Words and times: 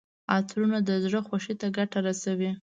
عطرونه 0.35 0.77
د 0.87 0.89
زړه 1.03 1.19
خوښۍ 1.27 1.55
ته 1.61 1.67
ګټه 1.77 1.99
رسوي. 2.07 2.51